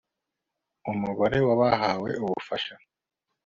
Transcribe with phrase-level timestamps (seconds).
[0.91, 2.75] umubare w abahawe ubufasha